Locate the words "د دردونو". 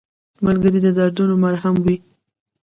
0.83-1.33